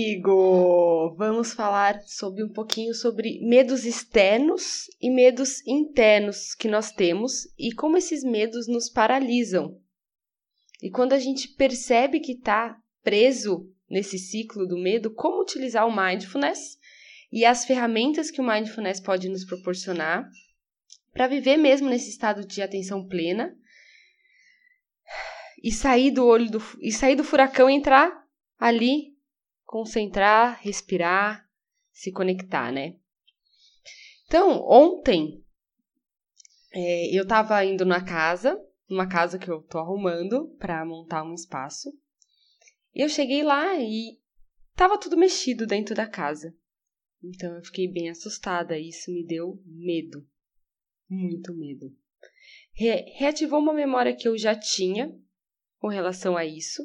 [0.00, 7.46] Amigo, vamos falar sobre um pouquinho sobre medos externos e medos internos que nós temos
[7.58, 9.78] e como esses medos nos paralisam.
[10.82, 15.94] E quando a gente percebe que está preso nesse ciclo do medo, como utilizar o
[15.94, 16.78] mindfulness
[17.30, 20.26] e as ferramentas que o mindfulness pode nos proporcionar
[21.12, 23.54] para viver mesmo nesse estado de atenção plena
[25.62, 28.24] e sair do olho do e sair do furacão e entrar
[28.58, 29.09] ali,
[29.70, 31.48] concentrar, respirar,
[31.92, 32.96] se conectar, né?
[34.26, 35.44] Então, ontem
[36.72, 41.34] é, eu estava indo na casa, numa casa que eu tô arrumando para montar um
[41.34, 41.96] espaço.
[42.92, 44.18] E eu cheguei lá e
[44.74, 46.52] tava tudo mexido dentro da casa.
[47.22, 50.28] Então eu fiquei bem assustada e isso me deu medo.
[51.08, 51.96] Muito medo.
[52.72, 55.16] Re reativou uma memória que eu já tinha
[55.78, 56.82] com relação a isso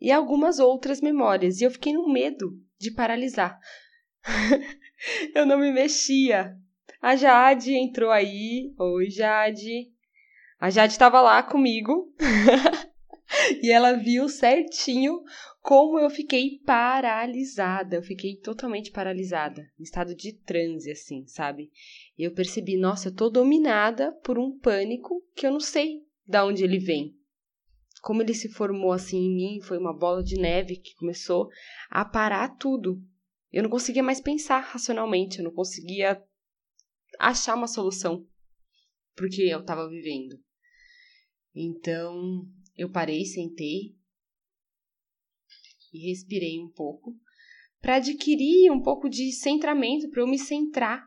[0.00, 1.60] e algumas outras memórias.
[1.60, 3.58] E eu fiquei no medo de paralisar.
[5.34, 6.56] eu não me mexia.
[7.00, 8.72] A Jade entrou aí.
[8.78, 9.92] Oi, Jade.
[10.58, 12.12] A Jade estava lá comigo.
[13.62, 15.22] e ela viu certinho
[15.60, 17.96] como eu fiquei paralisada.
[17.96, 21.70] Eu fiquei totalmente paralisada, em estado de transe, assim, sabe?
[22.18, 26.64] Eu percebi, nossa, eu tô dominada por um pânico que eu não sei de onde
[26.64, 27.16] ele vem.
[28.04, 31.48] Como ele se formou assim em mim, foi uma bola de neve que começou
[31.88, 33.02] a parar tudo.
[33.50, 36.22] Eu não conseguia mais pensar racionalmente, eu não conseguia
[37.18, 38.28] achar uma solução
[39.16, 40.38] porque eu estava vivendo.
[41.54, 43.96] Então, eu parei, sentei
[45.90, 47.16] e respirei um pouco
[47.80, 51.06] para adquirir um pouco de centramento, para eu me centrar,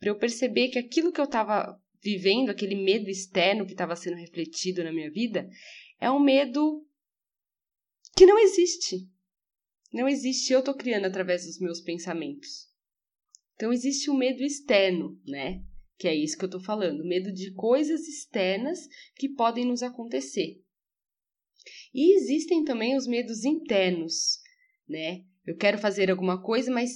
[0.00, 4.16] para eu perceber que aquilo que eu estava vivendo, aquele medo externo que estava sendo
[4.16, 5.48] refletido na minha vida,
[6.02, 6.84] é um medo
[8.16, 9.08] que não existe.
[9.92, 12.68] Não existe, eu estou criando através dos meus pensamentos.
[13.54, 15.62] Então existe um medo externo, né?
[15.96, 18.80] Que é isso que eu estou falando, medo de coisas externas
[19.14, 20.60] que podem nos acontecer.
[21.94, 24.40] E existem também os medos internos,
[24.88, 25.24] né?
[25.46, 26.90] Eu quero fazer alguma coisa, mas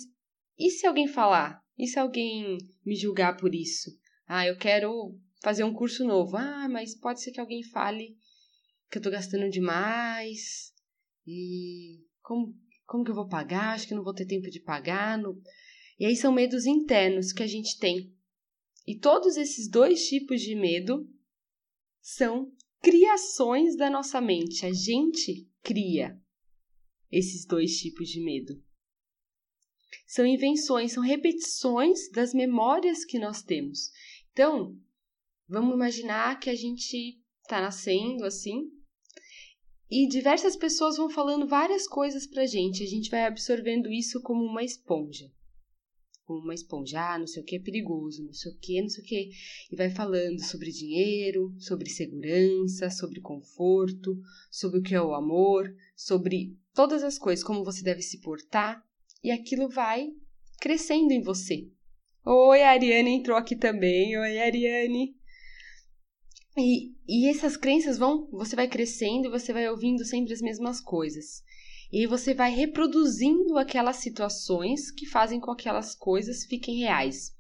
[0.59, 1.62] e se alguém falar?
[1.78, 3.97] E se alguém me julgar por isso?
[4.27, 6.37] Ah, eu quero fazer um curso novo.
[6.37, 8.16] Ah, mas pode ser que alguém fale
[8.91, 10.72] que eu tô gastando demais.
[11.26, 12.54] E como,
[12.86, 13.74] como que eu vou pagar?
[13.74, 15.19] Acho que não vou ter tempo de pagar.
[15.19, 15.41] No...
[15.98, 18.14] E aí são medos internos que a gente tem.
[18.86, 21.08] E todos esses dois tipos de medo
[22.00, 24.64] são criações da nossa mente.
[24.64, 26.20] A gente cria
[27.10, 28.62] esses dois tipos de medo.
[30.06, 33.91] São invenções, são repetições das memórias que nós temos.
[34.30, 34.78] Então,
[35.48, 38.70] vamos imaginar que a gente está nascendo assim
[39.91, 42.82] e diversas pessoas vão falando várias coisas pra gente.
[42.82, 45.30] A gente vai absorvendo isso como uma esponja
[46.26, 48.88] como uma esponja, ah, não sei o que é perigoso, não sei o que, não
[48.88, 49.30] sei o que,
[49.70, 54.19] e vai falando sobre dinheiro, sobre segurança, sobre conforto,
[54.50, 58.84] sobre o que é o amor, sobre todas as coisas, como você deve se portar,
[59.22, 60.08] e aquilo vai
[60.60, 61.68] crescendo em você.
[62.24, 64.18] Oi, a Ariane entrou aqui também.
[64.18, 65.16] Oi, Ariane.
[66.56, 70.81] E, e essas crenças vão, você vai crescendo e você vai ouvindo sempre as mesmas
[70.81, 71.43] coisas.
[71.93, 77.37] E você vai reproduzindo aquelas situações que fazem com que aquelas coisas fiquem reais.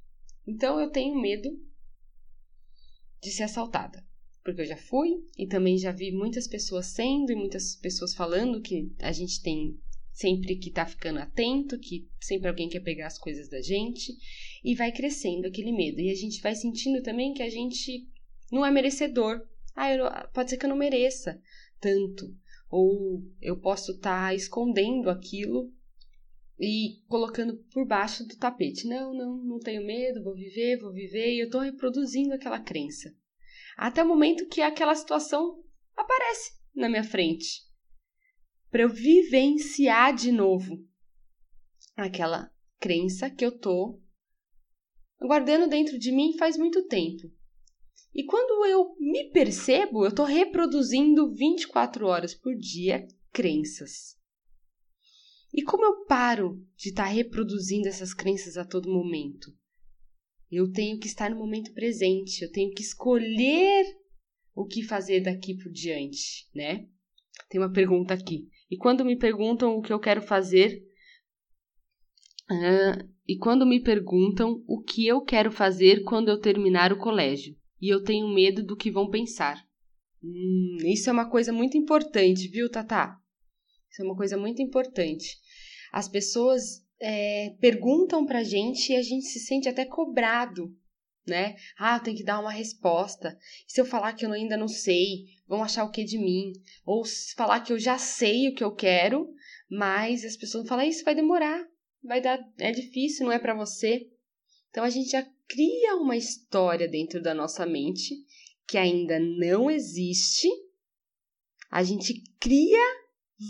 [0.46, 1.48] Então eu tenho medo
[3.20, 4.04] de ser assaltada,
[4.44, 8.60] porque eu já fui e também já vi muitas pessoas sendo e muitas pessoas falando
[8.60, 9.78] que a gente tem
[10.12, 14.12] sempre que tá ficando atento, que sempre alguém quer pegar as coisas da gente
[14.62, 16.00] e vai crescendo aquele medo.
[16.00, 18.06] E a gente vai sentindo também que a gente
[18.50, 19.40] não é merecedor.
[19.74, 21.40] Ah, eu, pode ser que eu não mereça
[21.80, 22.26] tanto
[22.70, 25.72] ou eu posso estar tá escondendo aquilo
[26.58, 28.86] e colocando por baixo do tapete.
[28.86, 33.14] Não, não, não tenho medo, vou viver, vou viver, e eu estou reproduzindo aquela crença.
[33.76, 35.62] Até o momento que aquela situação
[35.94, 37.62] aparece na minha frente.
[38.70, 40.76] Para eu vivenciar de novo
[41.96, 44.02] aquela crença que eu estou
[45.20, 47.30] guardando dentro de mim faz muito tempo.
[48.16, 54.16] E quando eu me percebo, eu estou reproduzindo 24 horas por dia crenças.
[55.52, 59.52] E como eu paro de estar tá reproduzindo essas crenças a todo momento?
[60.50, 63.84] Eu tenho que estar no momento presente, eu tenho que escolher
[64.54, 66.88] o que fazer daqui por diante, né?
[67.50, 68.48] Tem uma pergunta aqui.
[68.70, 70.82] E quando me perguntam o que eu quero fazer,
[72.50, 77.54] uh, e quando me perguntam o que eu quero fazer quando eu terminar o colégio?
[77.80, 79.66] E eu tenho medo do que vão pensar.
[80.22, 83.18] Hum, isso é uma coisa muito importante, viu, Tatá?
[83.90, 85.38] Isso é uma coisa muito importante.
[85.92, 90.74] As pessoas é, perguntam pra gente e a gente se sente até cobrado,
[91.26, 91.56] né?
[91.78, 93.36] Ah, eu tenho que dar uma resposta.
[93.68, 96.52] E se eu falar que eu ainda não sei, vão achar o que de mim?
[96.84, 97.04] Ou
[97.36, 99.28] falar que eu já sei o que eu quero,
[99.68, 101.66] mas as pessoas falam, isso vai demorar,
[102.02, 104.08] vai dar, é difícil, não é para você.
[104.70, 108.14] Então a gente já cria uma história dentro da nossa mente
[108.66, 110.48] que ainda não existe.
[111.70, 112.82] A gente cria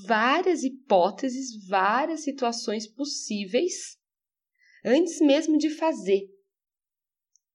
[0.06, 3.96] várias hipóteses, várias situações possíveis
[4.84, 6.28] antes mesmo de fazer.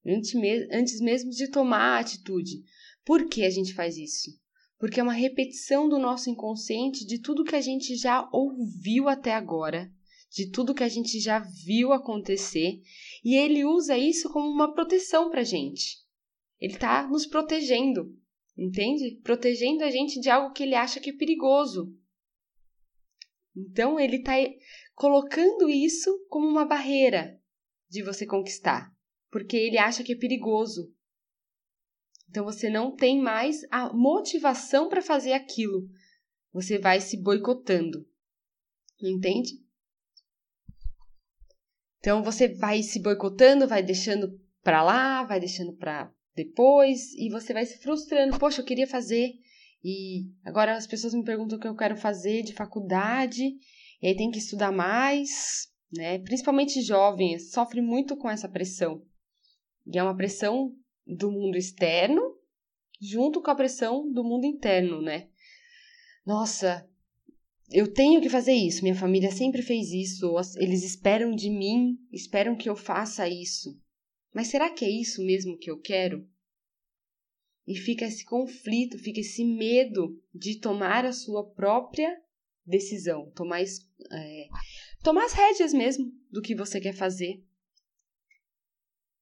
[0.05, 2.63] Antes, me antes mesmo de tomar a atitude.
[3.05, 4.31] Por que a gente faz isso?
[4.77, 9.33] Porque é uma repetição do nosso inconsciente de tudo que a gente já ouviu até
[9.33, 9.91] agora,
[10.31, 12.81] de tudo que a gente já viu acontecer,
[13.23, 15.97] e ele usa isso como uma proteção para gente.
[16.59, 18.15] Ele está nos protegendo,
[18.57, 19.19] entende?
[19.23, 21.95] Protegendo a gente de algo que ele acha que é perigoso.
[23.55, 24.33] Então ele está
[24.95, 27.39] colocando isso como uma barreira
[27.89, 28.91] de você conquistar
[29.31, 30.93] porque ele acha que é perigoso.
[32.29, 35.89] Então você não tem mais a motivação para fazer aquilo.
[36.51, 38.05] Você vai se boicotando.
[39.01, 39.65] Entende?
[42.01, 47.53] Então você vai se boicotando, vai deixando para lá, vai deixando para depois e você
[47.53, 48.37] vai se frustrando.
[48.39, 49.35] Poxa, eu queria fazer
[49.83, 53.55] e agora as pessoas me perguntam o que eu quero fazer de faculdade,
[54.01, 56.19] e aí tem que estudar mais, né?
[56.19, 59.03] Principalmente jovens sofrem muito com essa pressão.
[59.85, 60.75] E é uma pressão
[61.05, 62.35] do mundo externo
[62.99, 65.27] junto com a pressão do mundo interno, né?
[66.25, 66.87] Nossa,
[67.71, 72.55] eu tenho que fazer isso, minha família sempre fez isso, eles esperam de mim, esperam
[72.55, 73.79] que eu faça isso.
[74.33, 76.27] Mas será que é isso mesmo que eu quero?
[77.67, 82.21] E fica esse conflito, fica esse medo de tomar a sua própria
[82.65, 84.47] decisão, tomar, é,
[85.03, 87.43] tomar as rédeas mesmo do que você quer fazer.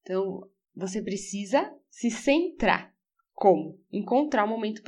[0.02, 2.94] Então, você precisa se centrar.
[3.32, 3.80] Como?
[3.92, 4.82] Encontrar o momento,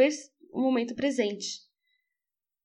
[0.51, 1.61] o momento presente.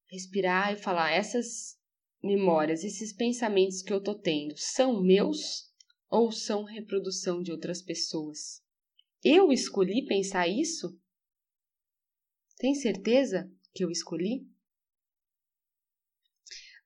[0.09, 1.77] Respirar e falar: essas
[2.24, 5.71] memórias, esses pensamentos que eu tô tendo, são meus
[6.09, 8.63] ou são reprodução de outras pessoas?
[9.24, 10.98] Eu escolhi pensar isso?
[12.57, 14.48] Tem certeza que eu escolhi?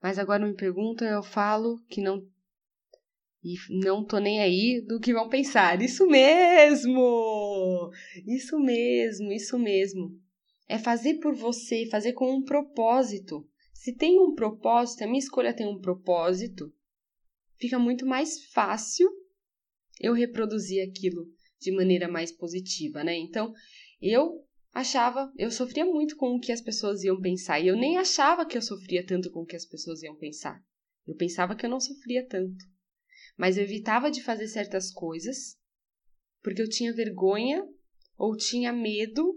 [0.02, 2.28] Mas agora me perguntam, eu falo que não
[3.44, 5.82] e não tô nem aí do que vão pensar.
[5.82, 7.92] Isso mesmo!
[8.28, 10.20] Isso mesmo, isso mesmo.
[10.72, 13.48] É fazer por você, fazer com um propósito.
[13.74, 16.74] Se tem um propósito, a minha escolha tem um propósito,
[17.60, 19.10] fica muito mais fácil
[20.00, 21.28] eu reproduzir aquilo
[21.60, 23.16] de maneira mais positiva, né?
[23.18, 23.54] Então,
[24.02, 27.98] eu achava, eu sofria muito com o que as pessoas iam pensar, e eu nem
[27.98, 30.64] achava que eu sofria tanto com o que as pessoas iam pensar.
[31.08, 32.72] Eu pensava que eu não sofria tanto
[33.38, 35.58] mas eu evitava de fazer certas coisas
[36.42, 37.68] porque eu tinha vergonha
[38.18, 39.34] ou tinha medo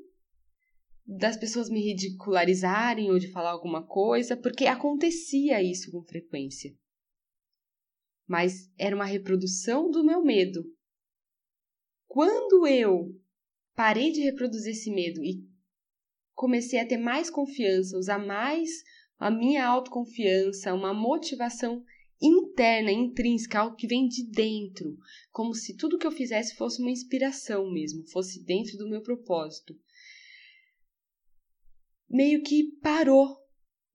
[1.06, 6.74] das pessoas me ridicularizarem ou de falar alguma coisa, porque acontecia isso com frequência.
[8.26, 10.64] Mas era uma reprodução do meu medo.
[12.06, 13.14] Quando eu
[13.74, 15.46] parei de reproduzir esse medo e
[16.32, 18.70] comecei a ter mais confiança, usar mais
[19.18, 21.84] a minha autoconfiança, uma motivação
[22.20, 24.96] interna, intrínseca, algo que vem de dentro,
[25.30, 29.74] como se tudo que eu fizesse fosse uma inspiração mesmo, fosse dentro do meu propósito.
[32.08, 33.36] Meio que parou.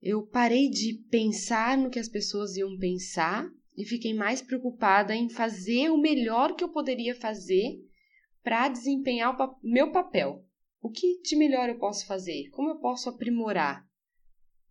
[0.02, 5.28] Eu parei de pensar no que as pessoas iam pensar e fiquei mais preocupada em
[5.28, 7.78] fazer o melhor que eu poderia fazer
[8.42, 10.44] para desempenhar o meu papel.
[10.82, 12.48] O que de melhor eu posso fazer?
[12.50, 13.86] Como eu posso aprimorar?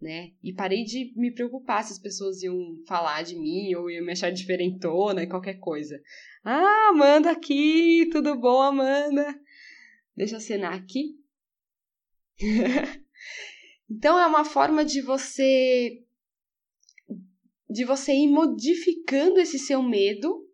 [0.01, 0.31] né?
[0.41, 4.12] E parei de me preocupar se as pessoas iam falar de mim ou iam me
[4.13, 6.01] achar diferentona, qualquer coisa.
[6.43, 9.36] Ah, Amanda aqui, tudo bom, Amanda?
[10.15, 11.17] Deixa eu acenar aqui.
[13.90, 16.04] então é uma forma de você
[17.70, 20.48] de você ir modificando esse seu medo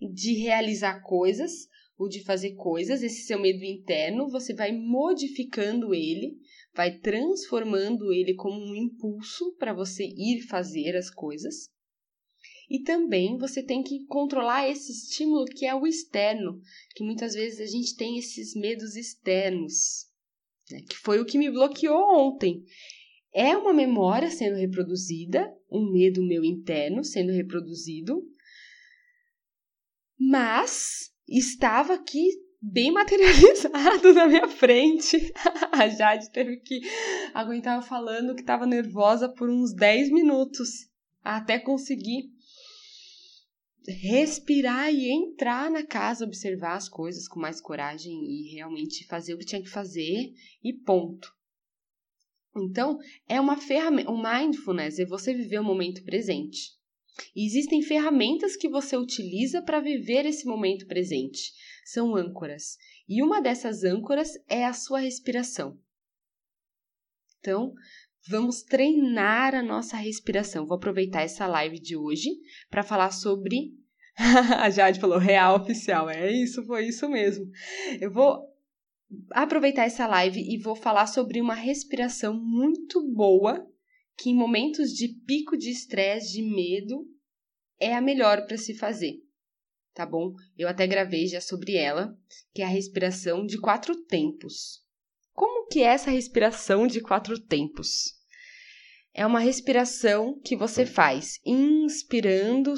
[0.00, 6.38] de realizar coisas ou de fazer coisas, esse seu medo interno, você vai modificando ele
[6.76, 11.70] vai transformando ele como um impulso para você ir fazer as coisas.
[12.68, 16.60] E também você tem que controlar esse estímulo que é o externo,
[16.94, 20.06] que muitas vezes a gente tem esses medos externos,
[20.70, 20.80] né?
[20.88, 22.62] que foi o que me bloqueou ontem.
[23.34, 28.22] É uma memória sendo reproduzida, um medo meu interno sendo reproduzido,
[30.18, 32.30] mas estava aqui
[32.60, 35.32] bem materializado na minha frente.
[35.72, 36.80] A Jade teve que
[37.34, 40.88] aguentar falando que estava nervosa por uns 10 minutos
[41.22, 42.30] até conseguir
[43.86, 49.38] respirar e entrar na casa, observar as coisas com mais coragem e realmente fazer o
[49.38, 51.34] que tinha que fazer e ponto.
[52.56, 56.74] Então, é uma ferramenta, o mindfulness é você viver o momento presente.
[57.34, 61.52] E existem ferramentas que você utiliza para viver esse momento presente.
[61.84, 62.76] São âncoras.
[63.08, 65.78] E uma dessas âncoras é a sua respiração.
[67.38, 67.72] Então,
[68.28, 70.66] vamos treinar a nossa respiração.
[70.66, 72.30] Vou aproveitar essa live de hoje
[72.70, 73.72] para falar sobre.
[74.16, 76.08] a Jade falou real oficial.
[76.08, 77.46] É isso, foi isso mesmo.
[78.00, 78.40] Eu vou
[79.30, 83.66] aproveitar essa live e vou falar sobre uma respiração muito boa
[84.16, 87.06] que em momentos de pico de estresse, de medo,
[87.78, 89.22] é a melhor para se fazer.
[89.92, 90.34] Tá bom?
[90.56, 92.16] Eu até gravei já sobre ela,
[92.54, 94.82] que é a respiração de quatro tempos.
[95.32, 98.15] Como que é essa respiração de quatro tempos?
[99.18, 102.74] É uma respiração que você faz inspirando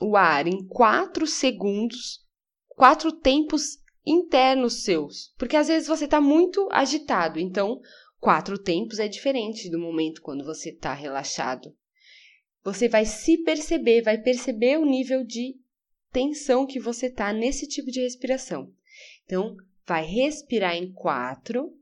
[0.00, 2.26] o ar em quatro segundos,
[2.70, 5.32] quatro tempos internos seus.
[5.38, 7.80] Porque às vezes você está muito agitado, então
[8.18, 11.72] quatro tempos é diferente do momento quando você está relaxado.
[12.64, 15.54] Você vai se perceber, vai perceber o nível de
[16.10, 18.72] tensão que você está nesse tipo de respiração.
[19.24, 21.72] Então, vai respirar em quatro,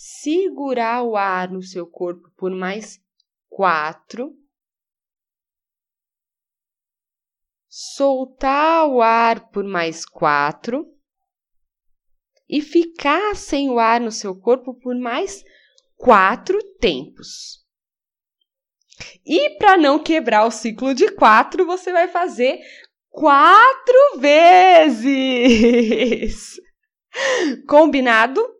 [0.00, 3.00] segurar o ar no seu corpo por mais
[3.48, 4.32] quatro,
[7.68, 10.86] soltar o ar por mais quatro
[12.48, 15.42] e ficar sem o ar no seu corpo por mais
[15.96, 17.66] quatro tempos.
[19.26, 22.60] E para não quebrar o ciclo de quatro, você vai fazer
[23.10, 25.10] quatro vezes.
[27.66, 28.57] Combinado?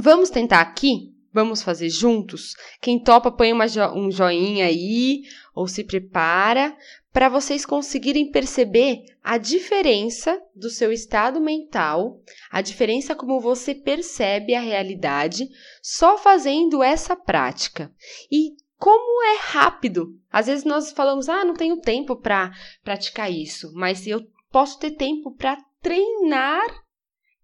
[0.00, 1.12] Vamos tentar aqui?
[1.32, 2.54] Vamos fazer juntos?
[2.80, 6.76] Quem topa, põe jo um joinha aí ou se prepara
[7.12, 14.54] para vocês conseguirem perceber a diferença do seu estado mental, a diferença como você percebe
[14.54, 15.48] a realidade
[15.82, 17.92] só fazendo essa prática.
[18.30, 20.16] E como é rápido.
[20.30, 22.52] Às vezes nós falamos, ah, não tenho tempo para
[22.84, 26.84] praticar isso, mas eu posso ter tempo para treinar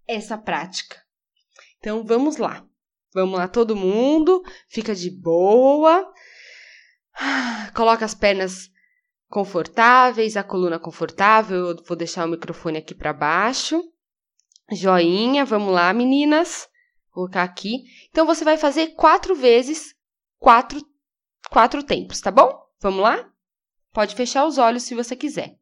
[0.06, 1.03] essa prática.
[1.84, 2.66] Então vamos lá.
[3.12, 6.10] Vamos lá, todo mundo, fica de boa.
[7.76, 8.70] Coloca as pernas
[9.28, 11.68] confortáveis, a coluna confortável.
[11.68, 13.84] Eu vou deixar o microfone aqui para baixo.
[14.72, 16.66] Joinha, vamos lá, meninas.
[17.08, 17.82] Vou colocar aqui.
[18.08, 19.94] Então você vai fazer quatro vezes
[20.38, 20.80] quatro
[21.50, 22.50] quatro tempos, tá bom?
[22.80, 23.30] Vamos lá?
[23.92, 25.58] Pode fechar os olhos se você quiser.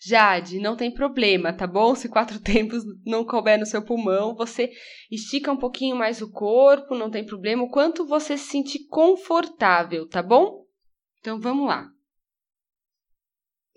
[0.00, 1.94] Jade, não tem problema, tá bom?
[1.94, 4.70] Se quatro tempos não couber no seu pulmão, você
[5.10, 10.08] estica um pouquinho mais o corpo, não tem problema, o quanto você se sentir confortável,
[10.08, 10.66] tá bom?
[11.20, 11.88] Então vamos lá.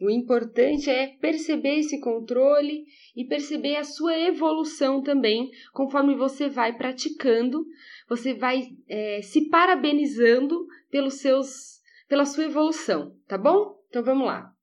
[0.01, 2.83] O importante é perceber esse controle
[3.15, 7.65] e perceber a sua evolução também, conforme você vai praticando,
[8.09, 11.79] você vai é, se parabenizando pelos seus,
[12.09, 13.79] pela sua evolução, tá bom?
[13.87, 14.54] Então vamos lá.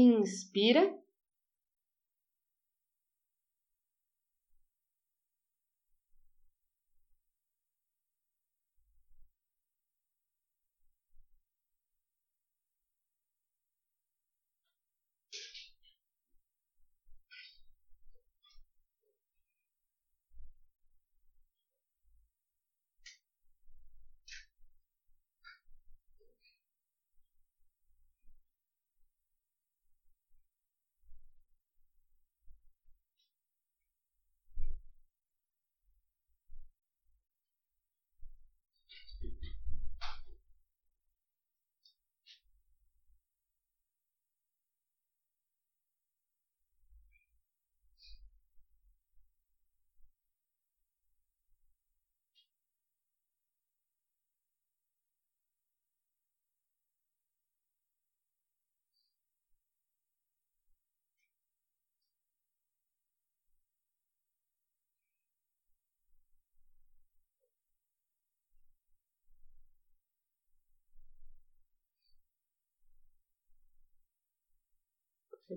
[0.00, 0.82] Inspira.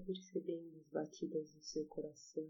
[0.04, 2.48] Percebendo as batidas do seu coração.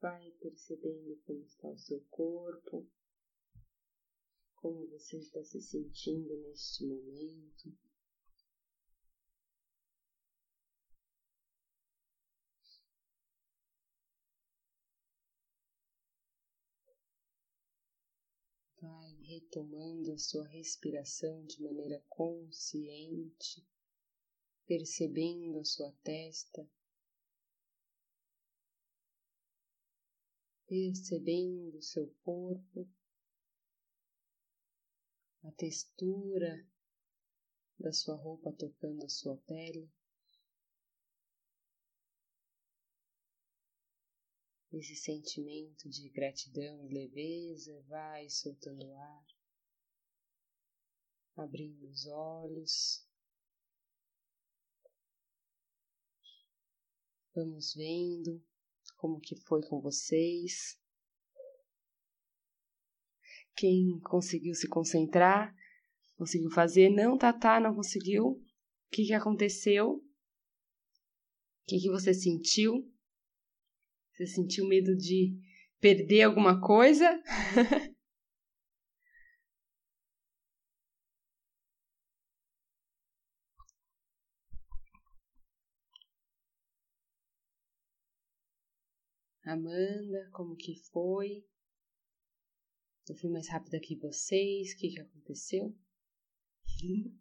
[0.00, 2.88] Vai percebendo como está o seu corpo,
[4.54, 7.76] como você está se sentindo neste momento.
[18.80, 23.66] Vai retomando a sua respiração de maneira consciente,
[24.64, 26.70] percebendo a sua testa,
[30.68, 32.86] percebendo seu corpo,
[35.42, 36.68] a textura
[37.78, 39.90] da sua roupa tocando a sua pele.
[44.70, 49.26] Esse sentimento de gratidão e leveza vai soltando o ar,
[51.36, 53.08] abrindo os olhos.
[57.34, 58.44] Vamos vendo
[58.98, 60.76] como que foi com vocês.
[63.56, 65.54] Quem conseguiu se concentrar,
[66.16, 66.90] conseguiu fazer.
[66.90, 68.26] Não, Tatá, não conseguiu.
[68.26, 68.40] O
[68.90, 69.92] que, que aconteceu?
[69.92, 70.02] O
[71.66, 72.92] que, que você sentiu?
[74.12, 75.38] Você sentiu medo de
[75.80, 77.22] perder alguma coisa?
[89.48, 91.42] Amanda, como que foi?
[93.08, 95.74] Eu fui mais rápida que vocês, o que, que aconteceu?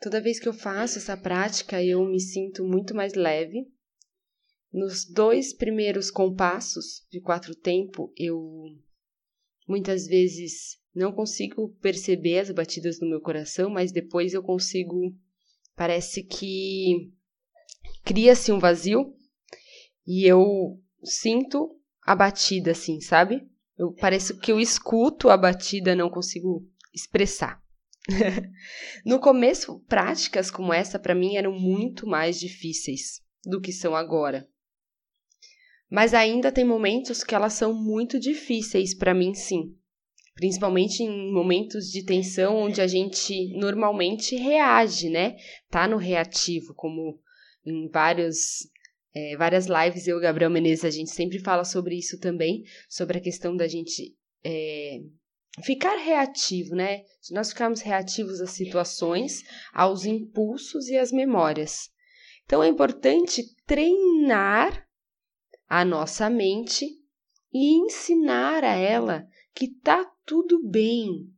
[0.00, 3.72] Toda vez que eu faço essa prática, eu me sinto muito mais leve.
[4.72, 8.76] Nos dois primeiros compassos de quatro tempo, eu
[9.68, 15.16] muitas vezes não consigo perceber as batidas no meu coração, mas depois eu consigo.
[15.76, 17.16] Parece que
[18.08, 19.14] cria-se um vazio
[20.06, 23.46] e eu sinto a batida, assim, sabe?
[23.76, 27.62] Eu parece que eu escuto a batida, não consigo expressar.
[29.04, 34.48] no começo, práticas como essa para mim eram muito mais difíceis do que são agora.
[35.90, 39.76] Mas ainda tem momentos que elas são muito difíceis para mim, sim.
[40.34, 45.36] Principalmente em momentos de tensão onde a gente normalmente reage, né?
[45.68, 47.20] Tá no reativo, como
[47.70, 48.68] em vários
[49.14, 52.62] é, várias lives, eu e o Gabriel Menezes, a gente sempre fala sobre isso também,
[52.88, 55.00] sobre a questão da gente é,
[55.62, 57.02] ficar reativo, né?
[57.20, 61.90] Se nós ficarmos reativos às situações, aos impulsos e às memórias.
[62.44, 64.86] Então é importante treinar
[65.68, 66.86] a nossa mente
[67.52, 71.30] e ensinar a ela que tá tudo bem.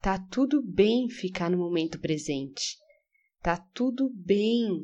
[0.00, 2.76] Tá tudo bem ficar no momento presente.
[3.40, 4.82] Tá tudo bem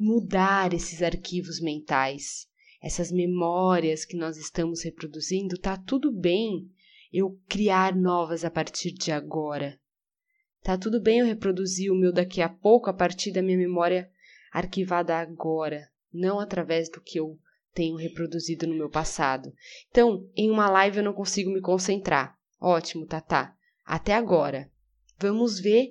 [0.00, 2.48] mudar esses arquivos mentais,
[2.82, 6.70] essas memórias que nós estamos reproduzindo, tá tudo bem
[7.12, 9.78] eu criar novas a partir de agora.
[10.62, 14.10] Tá tudo bem eu reproduzir o meu daqui a pouco a partir da minha memória
[14.50, 17.38] arquivada agora, não através do que eu
[17.74, 19.52] tenho reproduzido no meu passado.
[19.90, 22.38] Então, em uma live eu não consigo me concentrar.
[22.58, 23.54] Ótimo, Tatá.
[23.84, 24.70] Até agora.
[25.18, 25.90] Vamos ver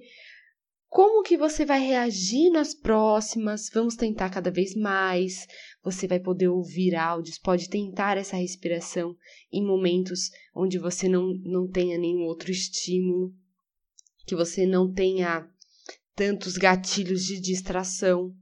[0.90, 3.70] como que você vai reagir nas próximas?
[3.72, 5.46] Vamos tentar cada vez mais.
[5.84, 9.16] Você vai poder ouvir áudios, pode tentar essa respiração
[9.52, 13.32] em momentos onde você não, não tenha nenhum outro estímulo,
[14.26, 15.48] que você não tenha
[16.16, 18.36] tantos gatilhos de distração.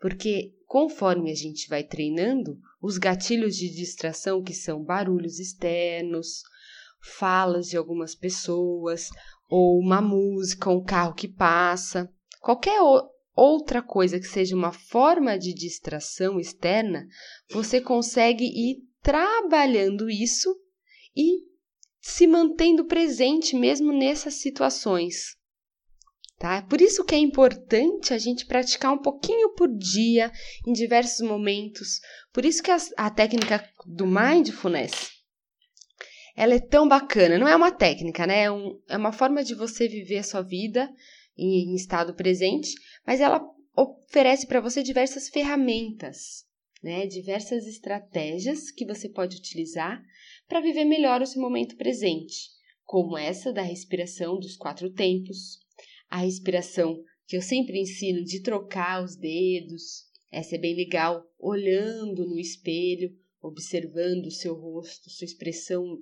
[0.00, 6.42] Porque conforme a gente vai treinando, os gatilhos de distração, que são barulhos externos,
[7.02, 9.08] falas de algumas pessoas,
[9.54, 12.10] ou uma música, um carro que passa,
[12.40, 12.80] qualquer
[13.36, 17.06] outra coisa que seja uma forma de distração externa,
[17.50, 20.58] você consegue ir trabalhando isso
[21.14, 21.42] e
[22.00, 25.36] se mantendo presente mesmo nessas situações.
[26.38, 26.62] Tá?
[26.62, 30.32] Por isso que é importante a gente praticar um pouquinho por dia,
[30.66, 32.00] em diversos momentos.
[32.32, 35.21] Por isso que a, a técnica do mindfulness
[36.36, 37.38] ela é tão bacana.
[37.38, 38.44] Não é uma técnica, né?
[38.44, 40.90] É, um, é uma forma de você viver a sua vida
[41.36, 42.70] em, em estado presente,
[43.06, 43.42] mas ela
[43.76, 46.44] oferece para você diversas ferramentas,
[46.82, 47.06] né?
[47.06, 50.02] Diversas estratégias que você pode utilizar
[50.48, 52.50] para viver melhor o seu momento presente,
[52.84, 55.58] como essa da respiração dos quatro tempos,
[56.10, 60.10] a respiração que eu sempre ensino de trocar os dedos.
[60.30, 65.98] Essa é bem legal, olhando no espelho, observando o seu rosto, sua expressão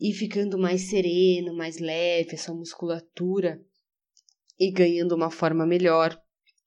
[0.00, 3.62] e ficando mais sereno, mais leve, essa musculatura
[4.58, 6.18] e ganhando uma forma melhor.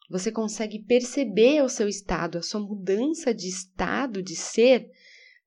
[0.09, 4.87] você consegue perceber o seu estado, a sua mudança de estado de ser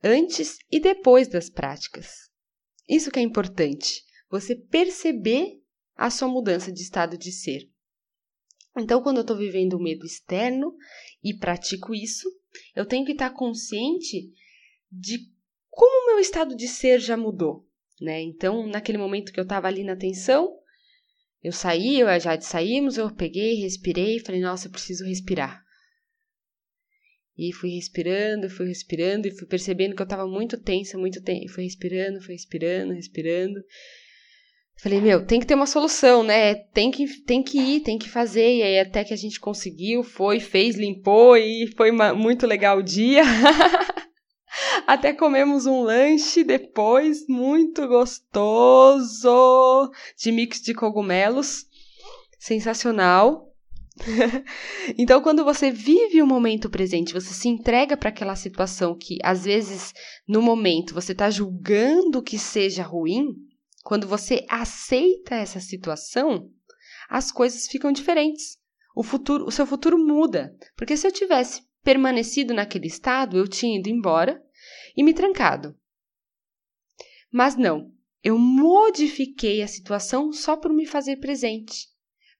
[0.02, 2.30] antes e depois das práticas.
[2.88, 5.62] Isso que é importante, você perceber
[5.94, 7.70] a sua mudança de estado de ser.
[8.76, 10.74] Então, quando eu estou vivendo o medo externo
[11.22, 12.28] e pratico isso,
[12.74, 14.32] eu tenho que estar consciente
[14.90, 15.30] de
[15.70, 17.65] como o meu estado de ser já mudou,
[18.00, 18.20] né?
[18.22, 20.52] Então, naquele momento que eu estava ali na tensão,
[21.42, 25.64] eu saí, eu e a Jade saímos, eu peguei, respirei, falei, nossa, eu preciso respirar.
[27.38, 31.52] E fui respirando, fui respirando e fui percebendo que eu estava muito tensa, muito tensa.
[31.52, 33.60] Fui respirando, fui respirando, respirando.
[34.78, 36.54] Falei, meu, tem que ter uma solução, né?
[36.54, 38.56] Tem que, tem que ir, tem que fazer.
[38.56, 42.78] E aí até que a gente conseguiu, foi, fez, limpou e foi uma, muito legal
[42.78, 43.22] o dia.
[44.86, 49.30] até comemos um lanche depois, muito gostoso,
[50.16, 51.66] de mix de cogumelos.
[52.38, 53.52] Sensacional.
[54.98, 59.44] então, quando você vive o momento presente, você se entrega para aquela situação que, às
[59.44, 59.92] vezes,
[60.28, 63.34] no momento, você está julgando que seja ruim,
[63.82, 66.50] quando você aceita essa situação,
[67.08, 68.58] as coisas ficam diferentes.
[68.94, 73.78] O futuro, o seu futuro muda, porque se eu tivesse permanecido naquele estado, eu tinha
[73.78, 74.42] ido embora
[74.96, 75.76] e me trancado.
[77.30, 81.94] Mas não, eu modifiquei a situação só por me fazer presente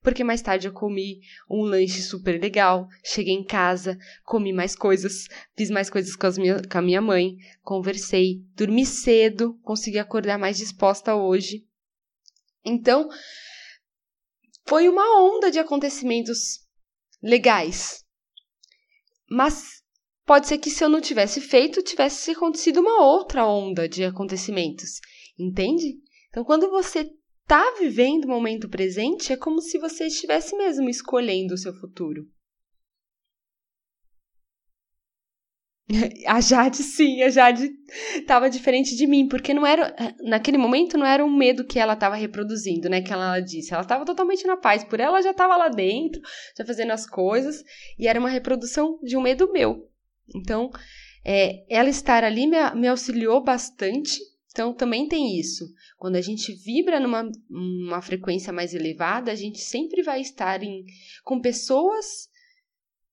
[0.07, 5.27] porque mais tarde eu comi um lanche super legal, cheguei em casa, comi mais coisas,
[5.57, 10.57] fiz mais coisas com, minha, com a minha mãe, conversei, dormi cedo, consegui acordar mais
[10.57, 11.67] disposta hoje.
[12.63, 13.09] Então,
[14.65, 16.61] foi uma onda de acontecimentos
[17.21, 18.01] legais.
[19.29, 19.76] Mas
[20.27, 24.99] pode ser que se eu não tivesse feito, tivesse acontecido uma outra onda de acontecimentos,
[25.39, 25.95] entende?
[26.29, 27.09] Então, quando você
[27.47, 32.27] tá vivendo o momento presente é como se você estivesse mesmo escolhendo o seu futuro.
[36.27, 37.69] A Jade, sim, a Jade
[38.17, 41.93] estava diferente de mim, porque não era, naquele momento não era um medo que ela
[41.93, 45.55] estava reproduzindo, né, que ela disse, ela estava totalmente na paz, por ela já estava
[45.55, 46.21] lá dentro,
[46.57, 47.63] já fazendo as coisas,
[47.97, 49.89] e era uma reprodução de um medo meu.
[50.35, 50.69] Então,
[51.25, 54.19] é, ela estar ali me, me auxiliou bastante
[54.57, 55.71] então, também tem isso.
[55.99, 60.83] Quando a gente vibra numa uma frequência mais elevada, a gente sempre vai estar em,
[61.23, 62.27] com pessoas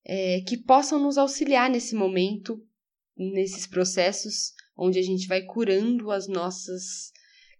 [0.06, 2.66] é, que possam nos auxiliar nesse momento,
[3.14, 7.12] nesses processos onde a gente vai curando as nossas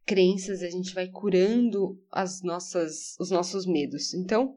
[0.06, 4.14] crenças, a gente vai curando as nossas, os nossos medos.
[4.14, 4.56] Então,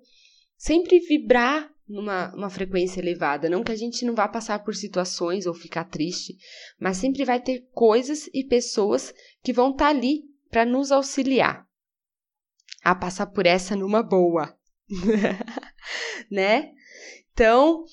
[0.55, 3.49] sempre vibrar numa uma frequência elevada.
[3.49, 6.37] Não que a gente não vá passar por situações ou ficar triste,
[6.79, 11.65] mas sempre vai ter coisas e pessoas que vão estar tá ali para nos auxiliar
[12.83, 14.57] a passar por essa numa boa,
[16.31, 16.71] né?
[17.33, 17.83] Então,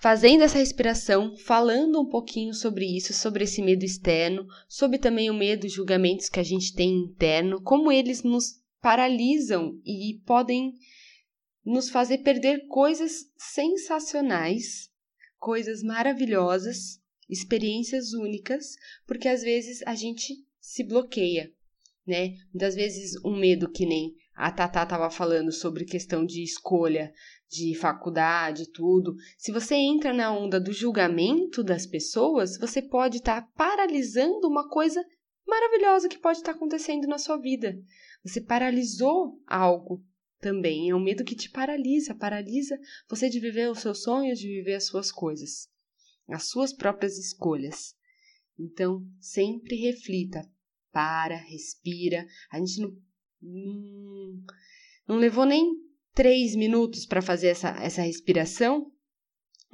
[0.00, 5.34] fazendo essa respiração, falando um pouquinho sobre isso, sobre esse medo externo, sobre também o
[5.34, 10.74] medo e julgamentos que a gente tem interno, como eles nos paralisam e podem
[11.64, 14.90] nos fazer perder coisas sensacionais,
[15.38, 21.52] coisas maravilhosas, experiências únicas, porque às vezes a gente se bloqueia,
[22.06, 22.34] né?
[22.52, 27.12] Muitas vezes um medo que nem a Tata estava falando sobre questão de escolha
[27.48, 29.14] de faculdade, tudo.
[29.38, 34.68] Se você entra na onda do julgamento das pessoas, você pode estar tá paralisando uma
[34.68, 35.04] coisa
[35.46, 37.78] maravilhosa que pode estar tá acontecendo na sua vida.
[38.24, 40.02] Você paralisou algo
[40.40, 40.90] também.
[40.90, 44.74] É um medo que te paralisa, paralisa você de viver os seus sonhos, de viver
[44.74, 45.68] as suas coisas,
[46.28, 47.94] as suas próprias escolhas.
[48.58, 50.48] Então, sempre reflita,
[50.92, 52.26] para, respira.
[52.50, 52.96] A gente não,
[53.42, 54.44] não,
[55.08, 55.74] não levou nem
[56.14, 58.93] três minutos para fazer essa, essa respiração,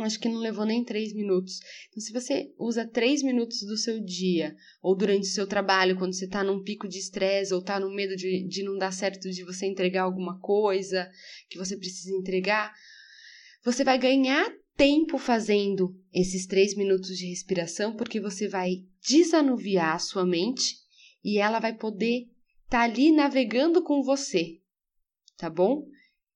[0.04, 1.60] acho que não levou nem três minutos.
[1.88, 6.14] Então, se você usa três minutos do seu dia, ou durante o seu trabalho, quando
[6.14, 9.30] você está num pico de estresse, ou está no medo de, de não dar certo
[9.30, 11.10] de você entregar alguma coisa
[11.48, 12.72] que você precisa entregar,
[13.64, 19.98] você vai ganhar tempo fazendo esses três minutos de respiração, porque você vai desanuviar a
[19.98, 20.76] sua mente
[21.22, 22.22] e ela vai poder
[22.64, 24.58] estar tá ali navegando com você,
[25.36, 25.86] tá bom?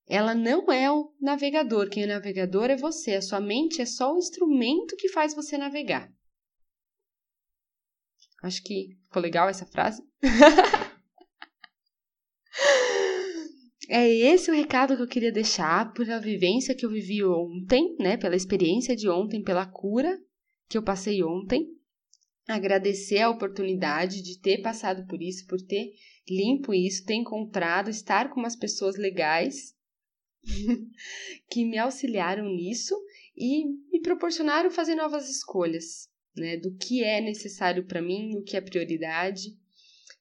[0.06, 1.88] Ela não é o navegador.
[1.88, 3.14] Quem é o navegador é você.
[3.14, 6.12] A sua mente é só o instrumento que faz você navegar.
[8.42, 10.02] Acho que ficou legal essa frase.
[13.88, 18.18] é esse o recado que eu queria deixar pela vivência que eu vivi ontem, né?
[18.18, 20.20] Pela experiência de ontem, pela cura
[20.68, 21.66] que eu passei ontem.
[22.46, 25.94] Agradecer a oportunidade de ter passado por isso, por ter
[26.28, 29.73] limpo isso, ter encontrado, estar com umas pessoas legais
[31.50, 32.94] que me auxiliaram nisso
[33.36, 38.56] e me proporcionaram fazer novas escolhas, né, do que é necessário para mim, o que
[38.56, 39.56] é prioridade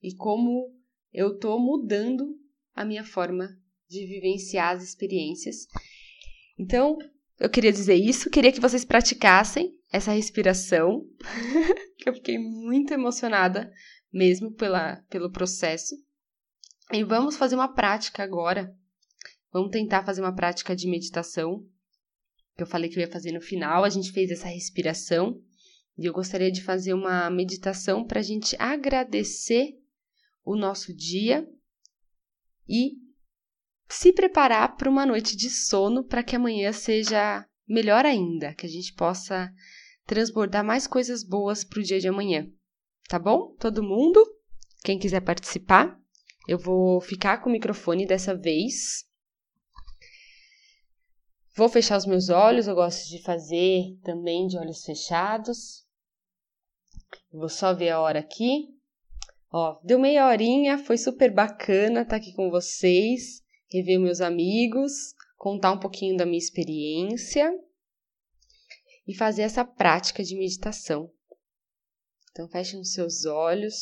[0.02, 0.74] e como
[1.14, 2.38] eu estou mudando
[2.76, 3.50] a minha forma
[3.88, 5.68] de vivenciar as experiências.
[6.58, 6.98] Então,
[7.40, 11.06] eu queria dizer isso, queria que vocês praticassem essa respiração,
[11.98, 13.72] que eu fiquei muito emocionada
[14.12, 15.96] mesmo pela, pelo processo.
[16.92, 18.76] E vamos fazer uma prática agora.
[19.54, 21.64] Vamos tentar fazer uma prática de meditação,
[22.58, 23.84] que eu falei que eu ia fazer no final.
[23.84, 25.40] A gente fez essa respiração
[25.96, 29.78] e eu gostaria de fazer uma meditação para a gente agradecer
[30.44, 31.48] o nosso dia
[32.68, 32.94] e
[33.88, 38.70] se preparar para uma noite de sono para que amanhã seja melhor ainda, que a
[38.70, 39.54] gente possa
[40.06, 42.50] transbordar mais coisas boas para o dia de amanhã.
[43.08, 43.56] Tá bom?
[43.60, 44.20] Todo mundo?
[44.84, 45.98] Quem quiser participar,
[46.48, 49.06] eu vou ficar com o microfone dessa vez.
[51.56, 55.86] Vou fechar os meus olhos, eu gosto de fazer também de olhos fechados.
[57.32, 58.70] Vou só ver a hora aqui.
[59.52, 65.14] Ó, deu meia horinha, foi super bacana estar tá aqui com vocês, rever meus amigos,
[65.38, 67.54] contar um pouquinho da minha experiência
[69.08, 71.12] e fazer essa prática de meditação.
[72.32, 73.76] Então, fechem os seus olhos.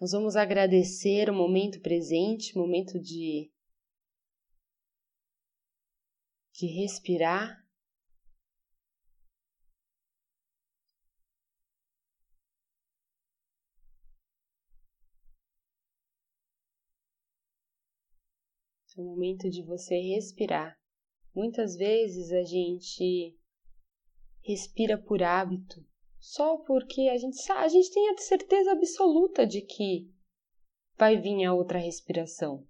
[0.00, 3.50] Nós vamos agradecer o momento presente, o momento de,
[6.54, 7.64] de respirar
[18.96, 20.78] É o momento de você respirar.
[21.34, 23.36] Muitas vezes a gente
[24.40, 25.84] respira por hábito,
[26.20, 30.14] só porque a gente a gente tem a certeza absoluta de que
[30.96, 32.64] vai vir a outra respiração.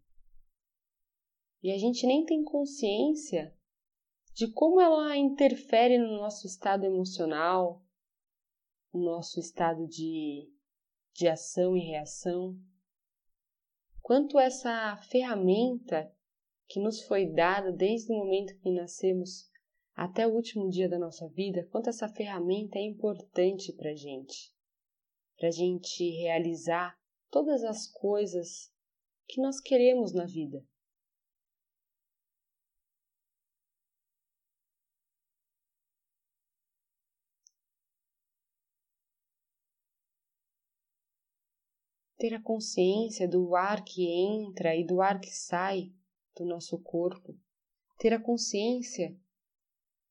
[1.63, 3.55] E a gente nem tem consciência
[4.35, 7.83] de como ela interfere no nosso estado emocional,
[8.93, 10.53] no nosso estado de,
[11.15, 12.59] de ação e reação
[14.05, 16.15] quanto essa ferramenta
[16.69, 19.51] que nos foi dada desde o momento que nascemos
[19.95, 24.53] até o último dia da nossa vida, quanto essa ferramenta é importante para gente,
[25.39, 26.95] para gente realizar
[27.31, 28.71] todas as coisas
[29.27, 30.63] que nós queremos na vida.
[42.25, 45.93] Ter a consciência do ar que entra e do ar que sai
[46.35, 47.39] do nosso corpo,
[47.99, 49.15] ter a consciência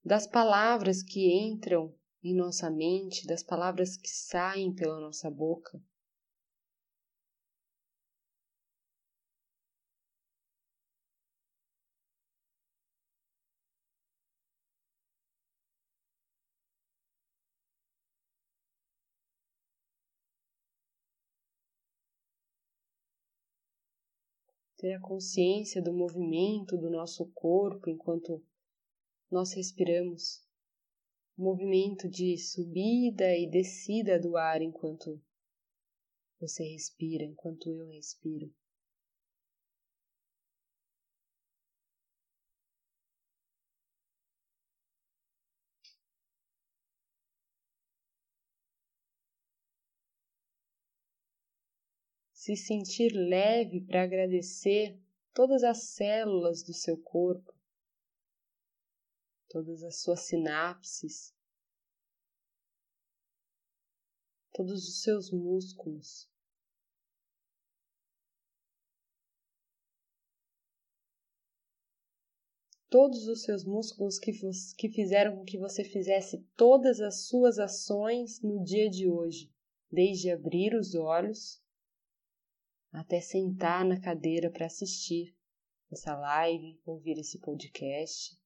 [0.06, 1.92] das palavras que entram
[2.24, 5.84] em nossa mente, das palavras que saem pela nossa boca.
[24.84, 28.44] Ter a consciência do movimento do nosso corpo enquanto
[29.32, 30.46] nós respiramos,
[31.38, 35.24] o movimento de subida e descida do ar enquanto
[36.38, 38.54] você respira, enquanto eu respiro.
[52.44, 55.00] Se sentir leve para agradecer
[55.34, 57.56] todas as células do seu corpo,
[59.48, 61.34] todas as suas sinapses,
[64.52, 66.30] todos os seus músculos.
[72.90, 74.34] Todos os seus músculos que,
[74.78, 79.50] que fizeram com que você fizesse todas as suas ações no dia de hoje,
[79.90, 81.63] desde abrir os olhos
[82.94, 85.36] até sentar na cadeira para assistir
[85.92, 88.40] essa live, ouvir esse podcast.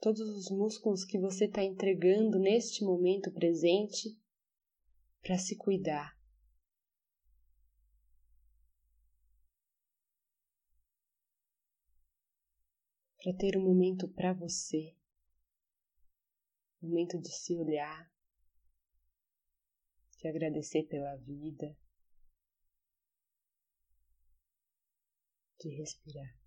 [0.00, 4.16] Todos os músculos que você está entregando neste momento presente
[5.22, 6.16] para se cuidar.
[13.20, 14.97] Para ter um momento para você
[16.80, 18.10] momento de se olhar,
[20.18, 21.76] de agradecer pela vida,
[25.60, 26.37] de respirar.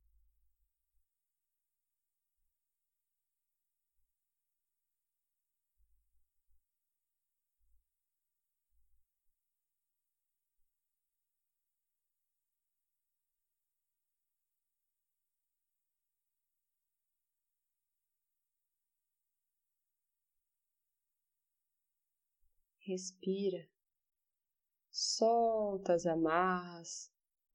[22.91, 23.69] Respira.
[24.91, 27.09] Solta as amarras.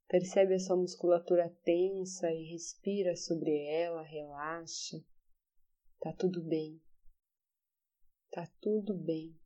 [0.08, 4.96] Percebe a sua musculatura tensa e respira sobre ela, relaxa.
[6.00, 6.80] Tá tudo bem.
[8.30, 9.38] Tá tudo bem.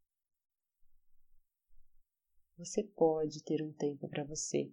[2.57, 4.72] Você pode ter um tempo para você.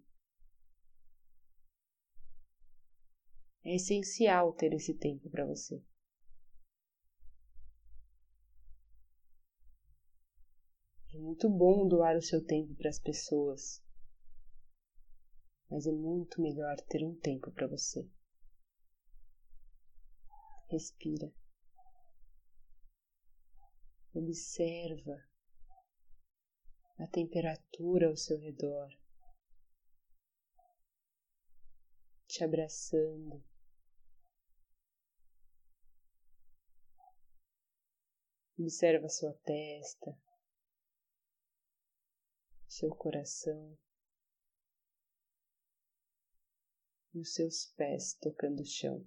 [3.63, 5.83] É essencial ter esse tempo para você.
[11.17, 13.81] É muito bom doar o seu tempo para as pessoas,
[15.67, 18.07] mas é muito melhor ter um tempo para você.
[20.69, 21.33] Respira.
[24.13, 25.19] Observa
[26.99, 28.87] a temperatura ao seu redor,
[32.27, 33.43] te abraçando.
[38.59, 40.15] Observa sua testa,
[42.67, 43.77] seu coração
[47.13, 49.05] e os seus pés tocando o chão.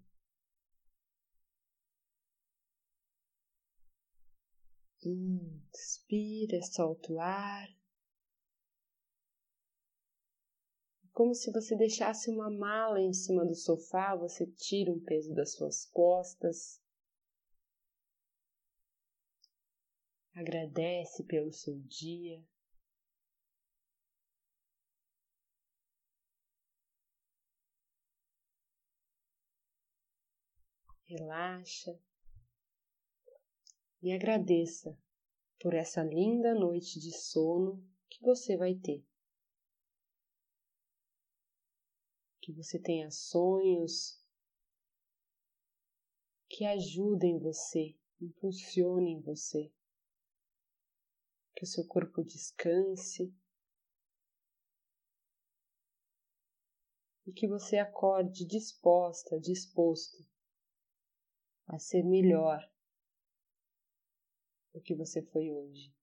[5.02, 7.80] Inspira, solta o ar.
[11.20, 15.52] como se você deixasse uma mala em cima do sofá, você tira um peso das
[15.52, 16.80] suas costas.
[20.32, 22.42] Agradece pelo seu dia.
[31.10, 31.98] Relaxa.
[34.00, 34.96] E agradeça
[35.60, 39.04] por essa linda noite de sono que você vai ter.
[42.40, 44.18] que você tenha sonhos
[46.48, 49.70] que ajudem você, impulsionem você,
[51.54, 53.32] que o seu corpo descanse.
[57.26, 60.29] E que você acorde disposta, disposto
[61.72, 62.68] a ser melhor
[64.74, 65.94] do que você foi hoje.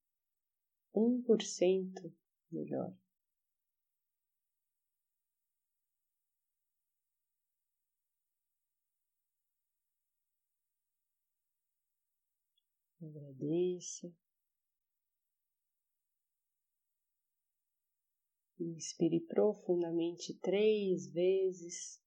[0.93, 2.13] Um por cento
[2.49, 2.95] melhor.
[13.01, 14.11] Agradeça.
[18.59, 22.01] Inspire profundamente três vezes.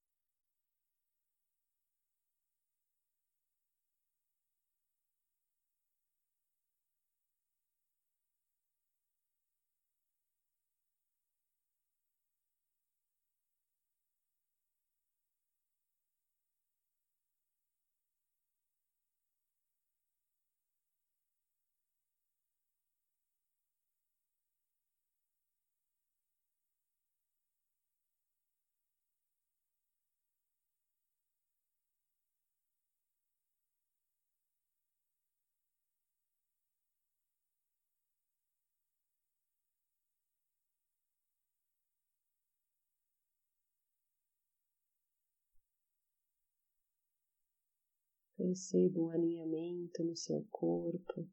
[48.40, 51.28] Perceba um alinhamento no seu corpo,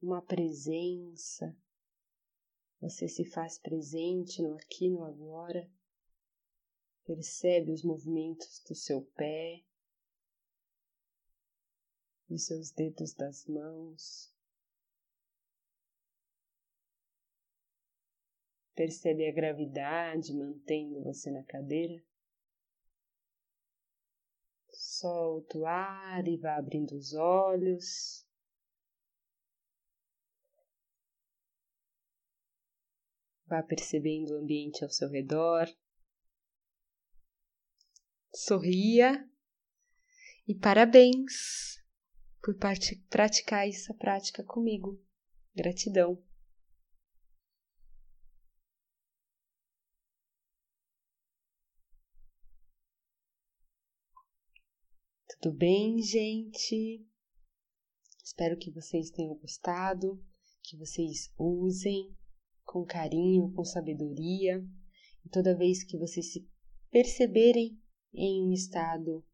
[0.00, 1.54] uma presença.
[2.80, 5.70] Você se faz presente no aqui no agora.
[7.04, 9.62] Percebe os movimentos do seu pé,
[12.26, 14.32] dos seus dedos das mãos.
[18.74, 22.02] Percebe a gravidade mantendo você na cadeira.
[25.02, 28.24] Solta o ar e vá abrindo os olhos.
[33.48, 35.66] Vá percebendo o ambiente ao seu redor.
[38.32, 39.28] Sorria
[40.46, 41.82] e parabéns
[42.40, 42.54] por
[43.10, 45.04] praticar essa prática comigo.
[45.52, 46.22] Gratidão.
[55.42, 57.04] Tudo bem, gente?
[58.24, 60.24] Espero que vocês tenham gostado,
[60.62, 62.16] que vocês usem
[62.62, 64.64] com carinho, com sabedoria.
[65.26, 66.48] E toda vez que vocês se
[66.92, 67.76] perceberem
[68.14, 69.26] em um estado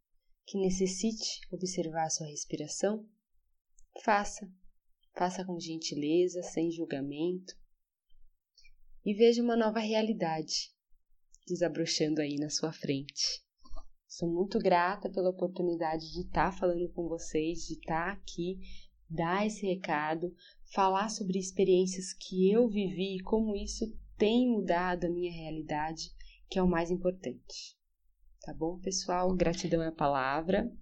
[0.46, 3.06] que necessite observar a sua respiração,
[4.02, 4.50] faça.
[5.14, 7.54] Faça com gentileza, sem julgamento.
[9.04, 10.74] E veja uma nova realidade
[11.46, 13.46] desabrochando aí na sua frente.
[14.08, 18.58] Sou muito grata pela oportunidade de estar falando com vocês, de estar aqui,
[19.08, 20.34] dar esse recado,
[20.72, 23.84] falar sobre experiências que eu vivi e como isso
[24.16, 26.10] tem mudado a minha realidade,
[26.48, 27.76] que é o mais importante.
[28.40, 29.36] Tá bom, pessoal?
[29.36, 30.72] Gratidão é a palavra.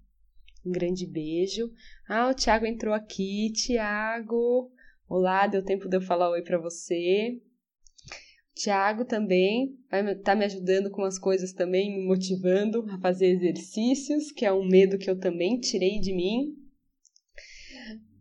[0.65, 1.69] Um grande beijo.
[2.07, 3.51] Ah, o Thiago entrou aqui.
[3.51, 4.71] Thiago,
[5.05, 7.41] olá, deu tempo de eu falar oi para você.
[8.57, 13.27] Tiago também vai estar tá me ajudando com as coisas também, me motivando a fazer
[13.27, 16.55] exercícios, que é um medo que eu também tirei de mim.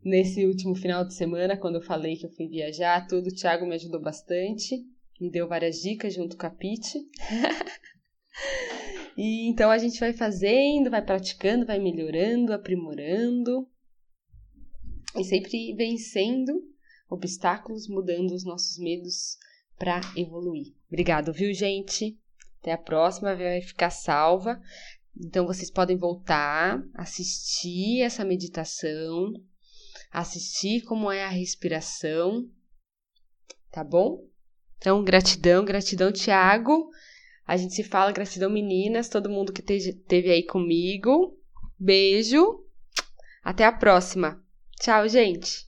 [0.05, 3.67] Nesse último final de semana, quando eu falei que eu fui viajar, tudo, o Thiago
[3.67, 4.77] me ajudou bastante,
[5.21, 6.99] me deu várias dicas junto com a Pete.
[9.17, 13.69] e então a gente vai fazendo, vai praticando, vai melhorando, aprimorando
[15.17, 16.53] e sempre vencendo
[17.09, 19.39] obstáculos, mudando os nossos medos
[19.79, 20.75] para evoluir.
[20.89, 22.19] Obrigado, viu, gente?
[22.61, 24.61] Até a próxima, vai ficar salva.
[25.19, 29.33] Então vocês podem voltar, assistir essa meditação,
[30.11, 32.49] assistir como é a respiração,
[33.71, 34.27] tá bom?
[34.79, 36.91] Então, gratidão, gratidão, Tiago.
[37.47, 41.39] A gente se fala, gratidão, meninas, todo mundo que esteve aí comigo.
[41.79, 42.65] Beijo.
[43.43, 44.43] Até a próxima.
[44.81, 45.66] Tchau, gente.